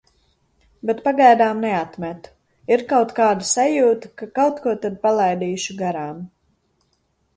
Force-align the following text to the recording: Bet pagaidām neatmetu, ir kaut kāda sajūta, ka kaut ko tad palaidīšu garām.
Bet 0.89 1.01
pagaidām 1.07 1.59
neatmetu, 1.65 2.31
ir 2.77 2.85
kaut 2.93 3.13
kāda 3.21 3.47
sajūta, 3.53 4.11
ka 4.23 4.29
kaut 4.41 4.63
ko 4.65 4.75
tad 4.87 4.97
palaidīšu 5.07 5.77
garām. 5.83 6.25